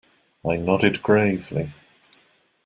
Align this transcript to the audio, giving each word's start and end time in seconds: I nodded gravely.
I 0.43 0.55
nodded 0.57 1.03
gravely. 1.03 1.69